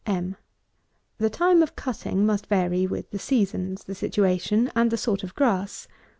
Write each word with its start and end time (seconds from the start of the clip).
M. 0.07 0.35
The 1.19 1.29
time 1.29 1.61
of 1.61 1.75
cutting 1.75 2.25
must 2.25 2.47
vary 2.47 2.87
with 2.87 3.11
the 3.11 3.19
seasons, 3.19 3.83
the 3.83 3.93
situation, 3.93 4.71
and 4.73 4.89
the 4.89 4.97
sort 4.97 5.21
of 5.23 5.35
grass. 5.35 5.87